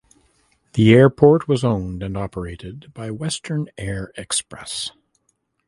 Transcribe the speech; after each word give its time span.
The 0.73 0.95
airport 0.95 1.47
was 1.47 1.63
owned 1.63 2.01
and 2.01 2.17
operated 2.17 2.91
by 2.95 3.11
Western 3.11 3.67
Air 3.77 4.11
Express. 4.17 4.89